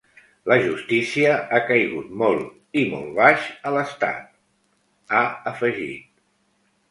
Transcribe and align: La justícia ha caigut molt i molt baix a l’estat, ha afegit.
La 0.51 0.55
justícia 0.61 1.33
ha 1.41 1.59
caigut 1.65 2.07
molt 2.21 2.79
i 2.83 2.87
molt 2.93 3.13
baix 3.19 3.45
a 3.71 3.75
l’estat, 3.75 4.23
ha 5.19 5.23
afegit. 5.55 6.11